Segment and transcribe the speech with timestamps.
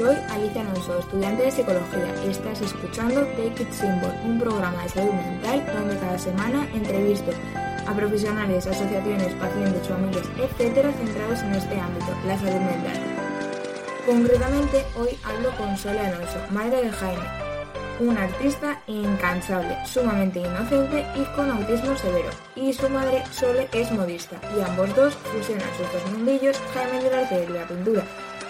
[0.00, 4.88] soy Alicia Alonso, estudiante de psicología, y estás escuchando Take It Symbol, un programa de
[4.88, 7.30] salud mental donde cada semana entrevisto
[7.86, 12.98] a profesionales, asociaciones, pacientes, familias, etcétera, centrados en este ámbito, la salud mental.
[14.06, 17.24] Concretamente, hoy hablo con Sole Alonso, madre de Jaime,
[18.00, 22.30] un artista incansable, sumamente inocente y con autismo severo.
[22.56, 27.18] Y su madre, Sole, es modista, y ambos dos fusionan sus dos mundillos, Jaime del
[27.18, 28.02] arte de la pintura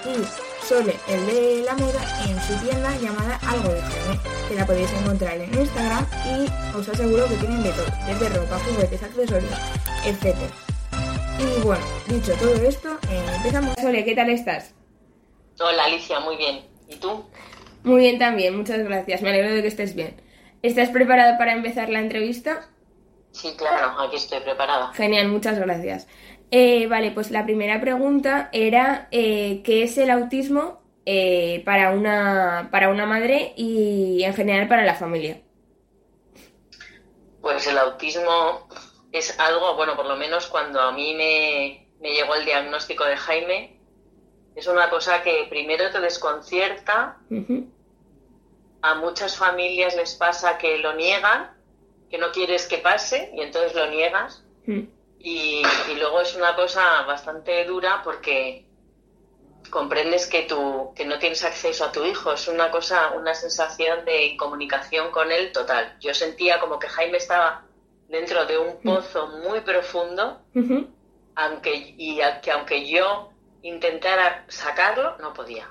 [0.05, 4.67] y Sole, el de la moda, en su tienda llamada Algo de Jaime, que la
[4.67, 9.53] podéis encontrar en Instagram y os aseguro que tienen de todo, desde ropa, juguetes, accesorios,
[10.05, 10.37] etc.
[11.39, 13.75] Y bueno, dicho todo esto, eh, empezamos.
[13.81, 14.75] Sole, ¿qué tal estás?
[15.59, 16.65] Hola Alicia, muy bien.
[16.89, 17.25] ¿Y tú?
[17.83, 19.23] Muy bien también, muchas gracias.
[19.23, 20.21] Me alegro de que estés bien.
[20.63, 22.69] ¿Estás preparada para empezar la entrevista?
[23.33, 24.93] Sí, claro, aquí estoy preparada.
[24.93, 26.07] Genial, muchas gracias.
[26.51, 32.69] Eh, vale, pues la primera pregunta era eh, ¿qué es el autismo eh, para, una,
[32.73, 35.41] para una madre y en general para la familia?
[37.41, 38.69] Pues el autismo
[39.13, 43.17] es algo, bueno, por lo menos cuando a mí me, me llegó el diagnóstico de
[43.17, 43.81] Jaime,
[44.55, 47.17] es una cosa que primero te desconcierta.
[48.83, 51.51] A muchas familias les pasa que lo niegan,
[52.11, 54.45] que no quieres que pase y entonces lo niegas.
[55.23, 55.63] Y,
[55.99, 58.65] luego es una cosa bastante dura porque
[59.69, 62.33] comprendes que tú que no tienes acceso a tu hijo.
[62.33, 65.97] Es una cosa una sensación de incomunicación con él total.
[66.01, 67.67] Yo sentía como que Jaime estaba
[68.09, 70.41] dentro de un pozo muy profundo
[71.37, 73.31] aunque y que aunque yo
[73.63, 75.69] intentara sacarlo no podía.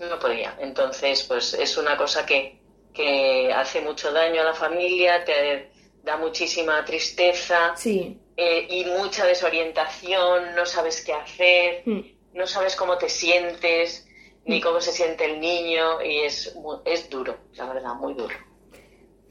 [0.00, 0.56] No podía.
[0.58, 2.60] Entonces pues es una cosa que,
[2.92, 5.75] que hace mucho daño a la familia te
[6.06, 7.74] da muchísima tristeza
[8.36, 12.00] eh, y mucha desorientación, no sabes qué hacer, Hmm.
[12.34, 14.06] no sabes cómo te sientes,
[14.44, 18.36] ni cómo se siente el niño, y es, es duro, la verdad, muy duro.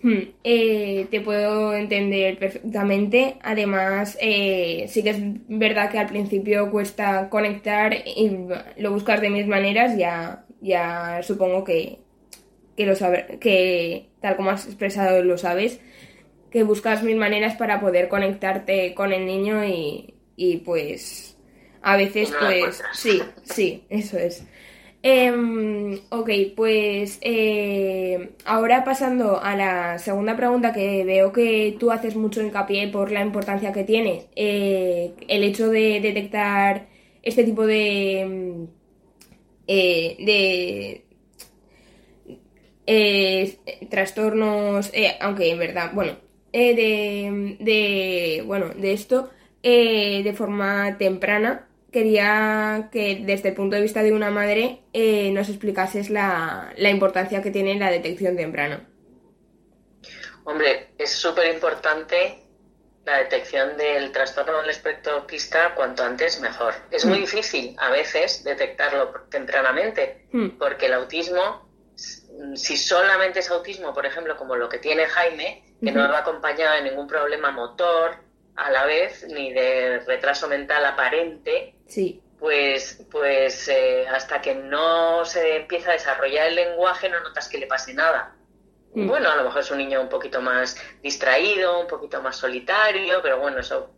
[0.03, 3.37] Hmm, eh, te puedo entender perfectamente.
[3.41, 5.17] Además, eh, sí que es
[5.47, 8.29] verdad que al principio cuesta conectar y
[8.77, 9.97] lo buscas de mil maneras.
[9.97, 11.99] Ya, ya supongo que,
[12.75, 15.79] que lo sabe- que tal como has expresado lo sabes,
[16.55, 21.35] que buscas mil maneras para poder conectarte con el niño y, y pues
[21.81, 24.45] a veces no pues sí, sí, eso es.
[25.03, 32.15] Em, ok, pues eh, ahora pasando a la segunda pregunta que veo que tú haces
[32.15, 36.87] mucho hincapié por la importancia que tiene, eh, el hecho de detectar
[37.21, 38.63] este tipo de, mm,
[39.67, 41.03] eh,
[42.87, 46.24] de trastornos, aunque en verdad, bueno,
[46.57, 49.29] eh, de, de, bueno, de esto
[49.61, 51.67] eh, de forma temprana.
[51.91, 56.89] Quería que desde el punto de vista de una madre eh, nos explicases la, la
[56.89, 58.87] importancia que tiene la detección temprana.
[60.45, 62.41] Hombre, es súper importante
[63.05, 66.73] la detección del trastorno del espectro autista cuanto antes mejor.
[66.89, 70.57] Es muy difícil a veces detectarlo tempranamente, Hmm.
[70.57, 71.67] porque el autismo,
[72.55, 76.75] si solamente es autismo, por ejemplo, como lo que tiene Jaime, que no va acompañado
[76.75, 78.15] de ningún problema motor
[78.55, 82.21] a la vez, ni de retraso mental aparente, Sí.
[82.39, 87.57] pues, pues eh, hasta que no se empieza a desarrollar el lenguaje no notas que
[87.57, 88.35] le pase nada.
[88.93, 89.07] Mm.
[89.07, 93.19] Bueno, a lo mejor es un niño un poquito más distraído, un poquito más solitario,
[93.21, 93.89] pero bueno, eso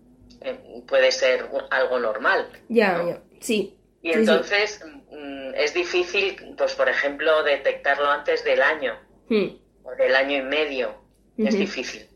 [0.41, 2.47] eh, puede ser algo normal.
[2.67, 3.09] Ya, ¿no?
[3.09, 3.19] ya.
[3.39, 3.77] Sí.
[4.01, 8.97] Y Sí, entonces mm, es difícil, pues por ejemplo, detectarlo antes del año
[9.29, 9.49] Hmm.
[9.83, 10.95] o del año y medio.
[11.37, 12.07] Es difícil.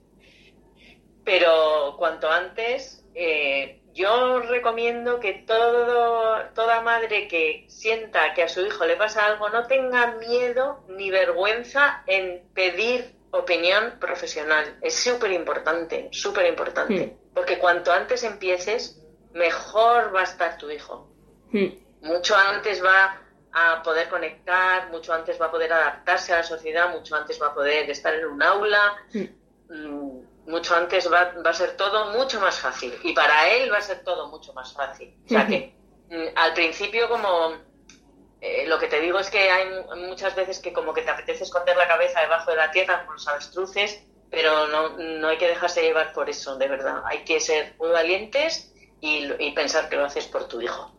[1.24, 8.66] Pero cuanto antes, eh, yo recomiendo que todo, toda madre que sienta que a su
[8.66, 14.78] hijo le pasa algo no tenga miedo ni vergüenza en pedir opinión profesional.
[14.82, 17.16] Es súper importante, súper importante.
[17.34, 19.02] Porque cuanto antes empieces,
[19.34, 21.08] mejor va a estar tu hijo
[21.52, 21.68] Hmm.
[22.02, 23.21] mucho antes va
[23.54, 27.48] a poder conectar, mucho antes va a poder adaptarse a la sociedad, mucho antes va
[27.48, 29.26] a poder estar en un aula, Hmm.
[29.70, 32.94] mm, mucho antes va, va a ser todo mucho más fácil.
[33.04, 35.14] Y para él va a ser todo mucho más fácil.
[35.26, 35.74] O sea que
[36.10, 37.54] mm, al principio como
[38.42, 41.12] eh, lo que te digo es que hay mu- muchas veces que como que te
[41.12, 45.38] apetece esconder la cabeza debajo de la tierra con los avestruces, pero no, no hay
[45.38, 47.04] que dejarse llevar por eso, de verdad.
[47.06, 50.92] Hay que ser muy valientes y, y pensar que lo haces por tu hijo.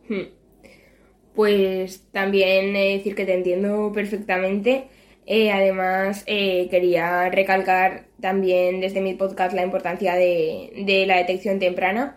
[1.35, 4.89] Pues también eh, decir que te entiendo perfectamente.
[5.27, 11.59] Eh, además, eh, quería recalcar también desde mi podcast la importancia de, de la detección
[11.59, 12.17] temprana.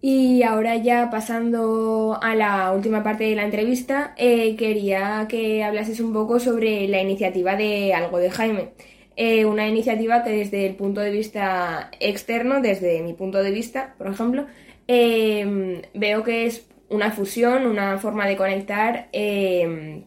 [0.00, 6.12] Y ahora ya pasando a la última parte de la entrevista, quería que hablases un
[6.12, 8.70] poco sobre la iniciativa de Algo de Jaime.
[9.46, 14.06] Una iniciativa que desde el punto de vista externo, desde mi punto de vista, por
[14.08, 14.46] ejemplo,
[14.86, 20.04] em, veo que es una fusión, una forma de conectar em,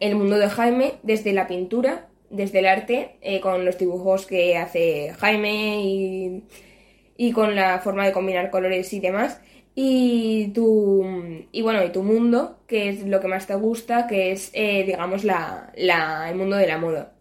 [0.00, 4.56] el mundo de Jaime desde la pintura, desde el arte, eh, con los dibujos que
[4.56, 6.42] hace Jaime
[7.16, 9.40] y con la forma de combinar colores y demás.
[9.74, 11.04] Y tu,
[11.50, 14.84] y bueno, y tu mundo, que es lo que más te gusta, que es, eh,
[14.84, 17.14] digamos, la, la, el mundo de la moda.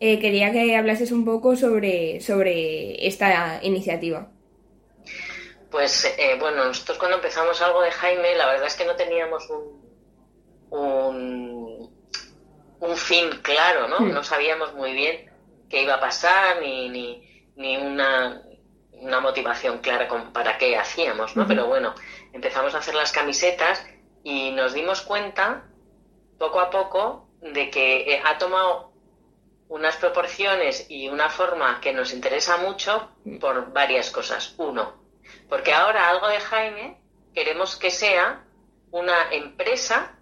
[0.00, 4.33] Eh, quería que hablases un poco sobre, sobre esta iniciativa.
[5.74, 9.50] Pues eh, bueno, nosotros cuando empezamos algo de Jaime, la verdad es que no teníamos
[9.50, 9.82] un,
[10.70, 11.92] un,
[12.78, 13.98] un fin claro, ¿no?
[13.98, 14.12] Hmm.
[14.12, 15.28] No sabíamos muy bien
[15.68, 18.40] qué iba a pasar, ni, ni, ni una
[18.92, 21.44] una motivación clara con para qué hacíamos, ¿no?
[21.48, 21.96] Pero bueno,
[22.32, 23.84] empezamos a hacer las camisetas
[24.22, 25.64] y nos dimos cuenta
[26.38, 28.92] poco a poco de que eh, ha tomado
[29.66, 33.10] unas proporciones y una forma que nos interesa mucho
[33.40, 34.54] por varias cosas.
[34.56, 35.03] Uno,
[35.48, 36.98] porque ahora algo de Jaime
[37.34, 38.44] queremos que sea
[38.90, 40.16] una empresa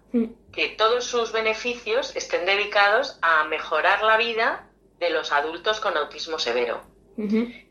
[0.51, 6.37] que todos sus beneficios estén dedicados a mejorar la vida de los adultos con autismo
[6.37, 6.81] severo.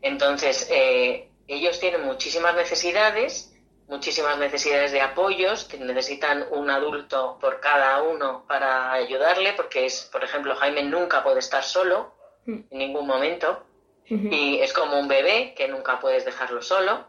[0.01, 3.53] Entonces, eh, ellos tienen muchísimas necesidades,
[3.87, 10.09] muchísimas necesidades de apoyos, que necesitan un adulto por cada uno para ayudarle, porque es,
[10.11, 12.13] por ejemplo, Jaime nunca puede estar solo
[12.45, 12.59] mm.
[12.71, 13.65] en ningún momento,
[14.05, 17.05] y es como un bebé que nunca puedes dejarlo solo.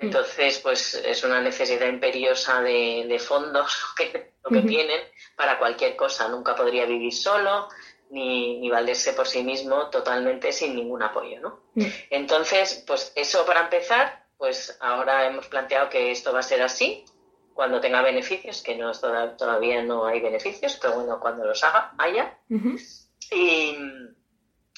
[0.00, 0.06] Mm.
[0.06, 5.00] Entonces, pues es una necesidad imperiosa de, fondos que, lo que tienen
[5.36, 6.28] para cualquier cosa.
[6.28, 7.68] Nunca podría vivir solo,
[8.10, 11.60] ni, ni, valerse por sí mismo totalmente sin ningún apoyo, ¿no?
[11.74, 11.86] Mm.
[12.10, 17.04] Entonces, pues eso para empezar, pues ahora hemos planteado que esto va a ser así
[17.52, 18.90] cuando tenga beneficios, que no
[19.36, 22.38] todavía no hay beneficios, pero bueno, cuando los haga, haya.
[22.48, 23.76] y,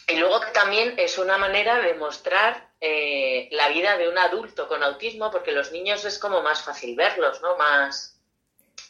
[0.09, 4.67] y, luego que también es una manera de mostrar eh, la vida de un adulto
[4.67, 7.57] con autismo, porque los niños es como más fácil verlos, ¿no?
[7.57, 8.21] Más,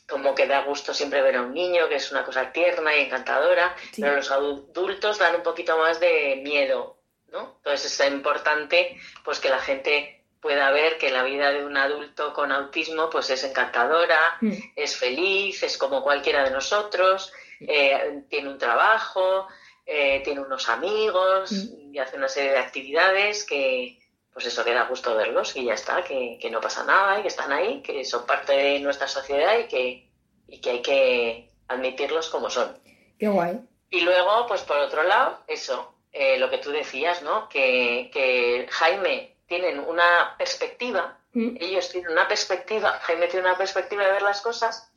[0.08, 3.00] como que da gusto siempre ver a un niño, que es una cosa tierna y
[3.02, 6.96] encantadora, pero los adultos dan un poquito más de miedo,
[7.30, 7.56] ¿no?
[7.58, 12.32] Entonces es importante pues que la gente pueda ver que la vida de un adulto
[12.32, 14.52] con autismo pues es encantadora, mm.
[14.74, 17.30] es feliz, es como cualquiera de nosotros,
[17.60, 19.48] eh, tiene un trabajo,
[19.84, 21.81] eh, tiene unos amigos mm.
[21.92, 23.98] Y hace una serie de actividades que,
[24.32, 27.28] pues eso que da gusto verlos y ya está, que, no pasa nada y que
[27.28, 30.10] están ahí, que son parte de nuestra sociedad y que,
[30.48, 32.76] y que hay que admitirlos como son.
[33.18, 33.60] Qué guay.
[33.90, 37.48] Y luego, pues por otro lado, eso, eh, lo que tú decías, ¿no?
[37.48, 41.56] Que, que Jaime tienen una perspectiva, mm.
[41.60, 44.90] ellos tienen una perspectiva, Jaime tiene una perspectiva de ver las cosas,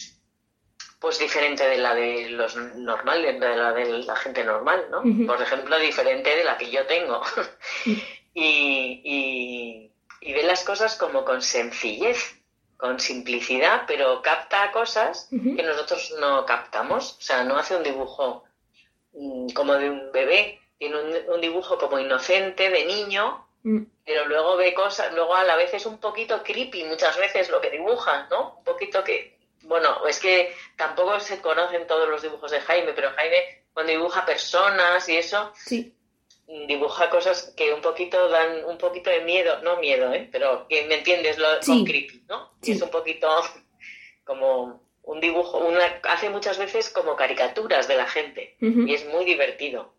[0.99, 5.03] pues diferente de la de los normales, de la de la gente normal, ¿no?
[5.27, 7.21] Por ejemplo, diferente de la que yo tengo.
[7.85, 7.93] Mm
[8.35, 12.35] y, ve las cosas como con sencillez,
[12.77, 17.17] con simplicidad, pero capta cosas que nosotros no captamos.
[17.17, 18.43] O sea, no hace un dibujo
[19.13, 20.97] mm, como de un bebé, tiene
[21.29, 23.83] un, dibujo como inocente, de niño, mm.
[24.05, 27.61] pero luego ve cosas, luego a la vez es un poquito creepy muchas veces lo
[27.61, 28.55] que dibuja, ¿no?
[28.57, 29.34] Un poquito que,
[29.65, 34.25] bueno, es que tampoco se conocen todos los dibujos de Jaime, pero Jaime cuando dibuja
[34.25, 35.93] personas y eso, sí.
[36.47, 40.29] dibuja cosas que un poquito dan un poquito de miedo, no miedo, ¿eh?
[40.31, 42.53] pero que me entiendes lo con creepy, ¿no?
[42.61, 43.27] Es un poquito
[44.23, 49.25] como un dibujo, una, hace muchas veces como caricaturas de la gente y es muy
[49.25, 49.93] divertido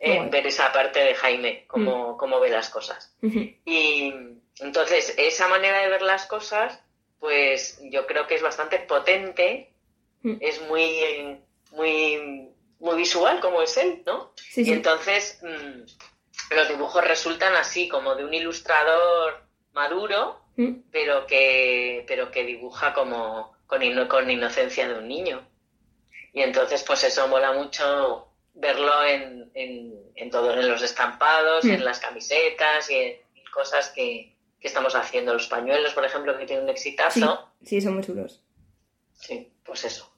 [0.00, 3.14] eh, ver esa parte de Jaime, cómo, cómo ve las cosas.
[3.20, 4.14] Y
[4.60, 6.82] entonces, esa manera de ver las cosas,
[7.20, 9.72] pues yo creo que es bastante potente,
[10.40, 11.40] es muy,
[11.72, 12.48] muy
[12.80, 14.32] muy visual como es él, ¿no?
[14.54, 20.72] Y entonces mm, los dibujos resultan así, como de un ilustrador maduro, mm.
[20.90, 25.46] pero, que, pero que dibuja como con, con inocencia de un niño.
[26.32, 31.80] Y entonces, pues eso mola mucho verlo en, en, en todos en los estampados, en
[31.80, 31.84] mm.
[31.84, 33.16] las camisetas y en
[33.52, 35.32] cosas que, que, estamos haciendo.
[35.32, 37.50] Los pañuelos, por ejemplo, que tienen un exitazo.
[37.64, 38.42] sí son muy chulos.
[39.14, 40.12] Sí, pues eso.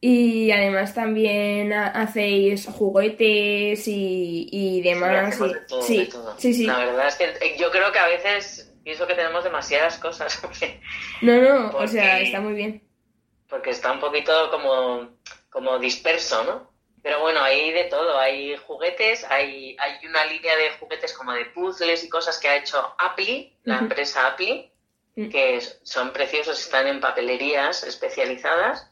[0.00, 5.36] Y además también hacéis juguetes y, y demás.
[5.82, 9.14] Sí, sí, sí, La verdad es que eh, yo creo que a veces pienso que
[9.14, 10.40] tenemos demasiadas cosas.
[11.22, 12.82] no, no, o sea, está muy bien.
[13.48, 15.08] Porque está un poquito como,
[15.50, 16.70] como disperso, ¿no?
[17.02, 18.18] Pero bueno, hay de todo.
[18.18, 22.56] Hay juguetes, hay, hay una línea de juguetes como de puzzles y cosas que ha
[22.56, 24.70] hecho Apple, la empresa Apple
[25.16, 25.28] mm.
[25.28, 28.90] que son preciosos, están en papelerías especializadas.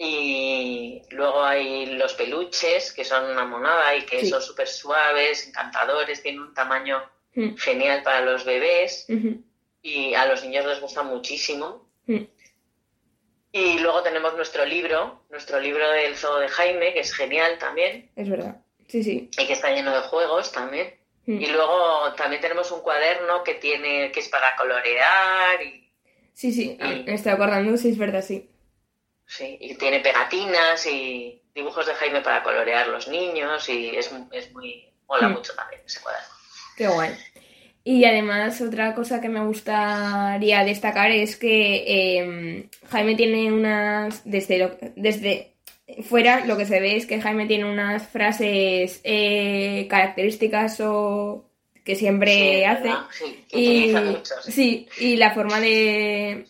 [0.00, 6.22] Y luego hay los peluches, que son una monada y que son súper suaves, encantadores,
[6.22, 7.02] tienen un tamaño
[7.34, 7.56] mm.
[7.56, 9.06] genial para los bebés
[9.82, 11.88] y a los niños les gusta muchísimo.
[13.52, 18.10] Y luego tenemos nuestro libro, nuestro libro del zoo de Jaime, que es genial también.
[18.14, 18.56] Es verdad,
[18.88, 19.30] sí, sí.
[19.38, 20.94] Y que está lleno de juegos también.
[21.26, 21.40] Mm.
[21.40, 25.90] Y luego también tenemos un cuaderno que tiene que es para colorear y...
[26.34, 28.48] Sí, sí, me estoy acordando, sí, es verdad, sí.
[29.26, 34.52] Sí, y tiene pegatinas y dibujos de Jaime para colorear los niños y es, es
[34.52, 34.92] muy...
[35.06, 35.32] mola mm.
[35.32, 36.28] mucho también ese cuaderno.
[36.76, 37.16] Qué guay.
[37.88, 44.76] Y además otra cosa que me gustaría destacar es que em, Jaime tiene unas, desde,
[44.94, 45.54] desde
[46.02, 51.48] fuera lo que se ve es que Jaime tiene unas frases eh, características o
[51.82, 52.90] que siempre hace.
[53.52, 53.94] y,
[54.42, 56.44] sí, y la forma de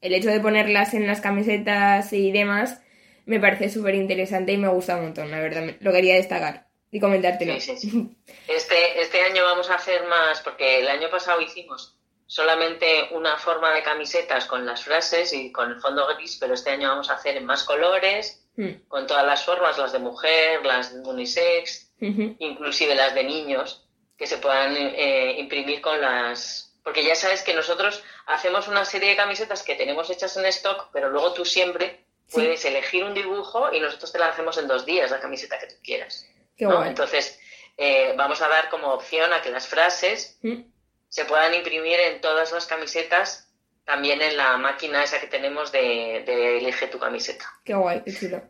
[0.00, 2.80] el hecho de ponerlas en las camisetas y demás
[3.26, 5.74] me parece súper interesante y me gusta un montón, la verdad.
[5.80, 7.60] Lo quería destacar y comentártelo.
[7.60, 8.16] Sí, sí, sí.
[8.46, 11.96] Este, este año vamos a hacer más, porque el año pasado hicimos
[12.26, 16.70] solamente una forma de camisetas con las frases y con el fondo gris, pero este
[16.70, 18.86] año vamos a hacer en más colores, hmm.
[18.86, 24.28] con todas las formas, las de mujer, las de unisex, inclusive las de niños, que
[24.28, 29.16] se puedan eh, imprimir con las porque ya sabes que nosotros hacemos una serie de
[29.16, 33.80] camisetas que tenemos hechas en stock, pero luego tú siempre puedes elegir un dibujo y
[33.80, 36.28] nosotros te la hacemos en dos días, la camiseta que tú quieras.
[36.56, 37.38] Entonces,
[37.76, 40.62] eh, vamos a dar como opción a que las frases mm.
[41.08, 43.52] se puedan imprimir en todas las camisetas,
[43.84, 47.44] también en la máquina esa que tenemos de, de Elige tu camiseta.
[47.64, 48.42] Qué guay, qué chulo.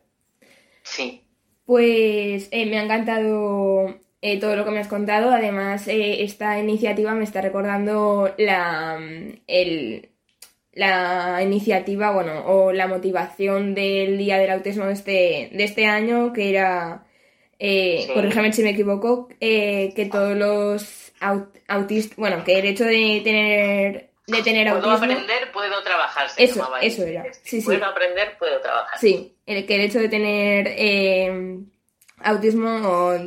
[0.83, 1.27] Sí.
[1.67, 5.31] Pues eh, me ha encantado eh, todo lo que me has contado.
[5.31, 9.01] Además, esta iniciativa me está recordando la,
[10.73, 16.33] la iniciativa, bueno, o la motivación del Día del Autismo de este, de este año,
[16.33, 17.07] que era,
[17.59, 21.13] eh, corrígeme si me equivoco, eh, que todos los
[21.69, 26.29] autistas, bueno, que el hecho de tener de tener puedo aprender, puedo trabajar.
[26.39, 27.25] eso, eso era.
[27.43, 27.67] Sí, sí.
[27.67, 28.99] Puedo aprender, puedo trabajar.
[28.99, 31.67] Sí, el, que el hecho de tener
[32.23, 33.19] autismo o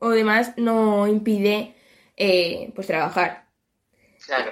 [0.00, 1.74] o demás no impide
[2.16, 3.44] eh, pues trabajar.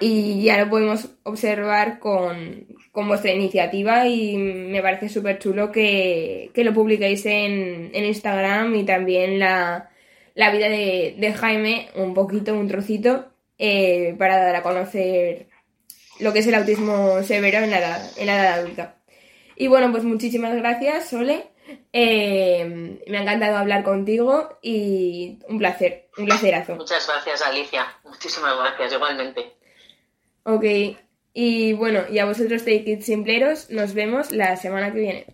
[0.00, 6.74] Y ya lo podemos observar con, vuestra iniciativa y me parece súper chulo que, lo
[6.74, 9.90] publiquéis en, Instagram y también la,
[10.34, 13.26] vida de, Jaime, un poquito, un trocito,
[13.58, 15.48] eh, para dar a conocer
[16.20, 18.96] lo que es el autismo severo en la en la edad adulta.
[19.56, 21.52] Y bueno, pues muchísimas gracias, Sole.
[21.92, 26.74] Eh, me ha encantado hablar contigo y un placer, un placerazo.
[26.74, 27.86] Muchas gracias, Alicia.
[28.04, 29.54] Muchísimas gracias, igualmente.
[30.44, 30.64] Ok,
[31.34, 35.26] y bueno, y a vosotros, Take It Simpleros, nos vemos la semana que viene.